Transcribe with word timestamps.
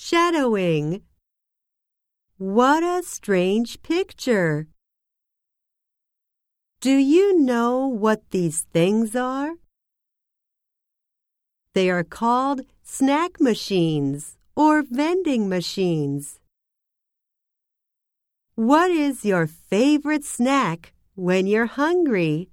Shadowing. 0.00 1.02
What 2.36 2.84
a 2.84 3.02
strange 3.02 3.82
picture. 3.82 4.68
Do 6.80 6.92
you 6.92 7.36
know 7.36 7.88
what 7.88 8.30
these 8.30 8.60
things 8.72 9.16
are? 9.16 9.54
They 11.74 11.90
are 11.90 12.04
called 12.04 12.60
snack 12.84 13.40
machines 13.40 14.38
or 14.54 14.84
vending 14.88 15.48
machines. 15.48 16.38
What 18.54 18.92
is 18.92 19.24
your 19.24 19.48
favorite 19.48 20.24
snack 20.24 20.92
when 21.16 21.48
you're 21.48 21.66
hungry? 21.66 22.50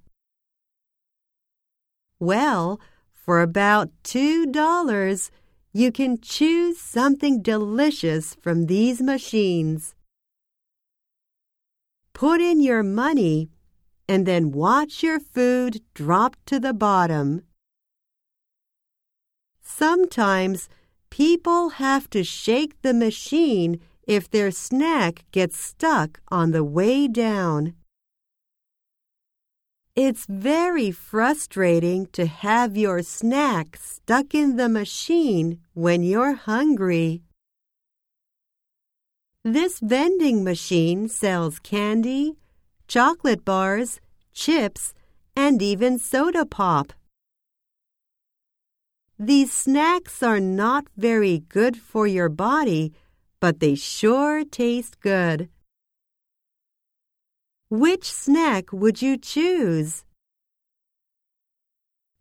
Well, 2.18 2.80
for 3.12 3.40
about 3.40 3.90
$2, 4.02 5.30
you 5.76 5.92
can 5.92 6.18
choose 6.18 6.78
something 6.80 7.42
delicious 7.42 8.34
from 8.40 8.64
these 8.64 9.02
machines. 9.02 9.94
Put 12.14 12.40
in 12.40 12.62
your 12.62 12.82
money 12.82 13.50
and 14.08 14.24
then 14.24 14.52
watch 14.52 15.02
your 15.02 15.20
food 15.20 15.82
drop 15.92 16.34
to 16.46 16.58
the 16.58 16.72
bottom. 16.72 17.42
Sometimes 19.60 20.70
people 21.10 21.68
have 21.84 22.08
to 22.08 22.24
shake 22.24 22.80
the 22.80 22.94
machine 22.94 23.78
if 24.08 24.30
their 24.30 24.50
snack 24.50 25.26
gets 25.30 25.62
stuck 25.62 26.20
on 26.28 26.52
the 26.52 26.64
way 26.64 27.06
down. 27.06 27.74
It's 29.96 30.26
very 30.26 30.90
frustrating 30.90 32.06
to 32.12 32.26
have 32.26 32.76
your 32.76 33.02
snack 33.02 33.78
stuck 33.80 34.34
in 34.34 34.56
the 34.56 34.68
machine 34.68 35.60
when 35.72 36.02
you're 36.02 36.34
hungry. 36.34 37.22
This 39.42 39.80
vending 39.80 40.44
machine 40.44 41.08
sells 41.08 41.58
candy, 41.58 42.36
chocolate 42.86 43.42
bars, 43.42 44.00
chips, 44.34 44.92
and 45.34 45.62
even 45.62 45.98
soda 45.98 46.44
pop. 46.44 46.92
These 49.18 49.50
snacks 49.50 50.22
are 50.22 50.40
not 50.40 50.84
very 50.94 51.38
good 51.48 51.78
for 51.78 52.06
your 52.06 52.28
body 52.28 52.92
but 53.40 53.60
they 53.60 53.74
sure 53.74 54.44
taste 54.44 55.00
good. 55.00 55.48
Which 57.78 58.10
snack 58.10 58.72
would 58.72 59.02
you 59.02 59.18
choose? 59.18 60.06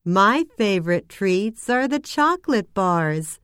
My 0.03 0.43
favorite 0.57 1.07
treats 1.07 1.69
are 1.69 1.87
the 1.87 2.01
chocolate 2.01 2.73
bars. 2.73 3.39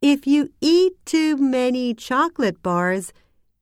If 0.00 0.26
you 0.26 0.48
eat 0.62 0.94
too 1.04 1.36
many 1.36 1.92
chocolate 1.92 2.62
bars, 2.62 3.12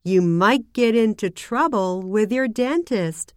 you 0.05 0.23
might 0.23 0.73
get 0.73 0.95
into 0.95 1.29
trouble 1.29 2.03
with 2.03 2.31
your 2.31 2.47
dentist. 2.47 3.35